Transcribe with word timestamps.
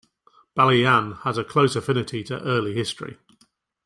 Balayan 0.57 1.19
has 1.21 1.37
a 1.37 1.43
close 1.43 1.75
affinity 1.75 2.23
to 2.23 2.41
early 2.41 2.73
history. 2.73 3.19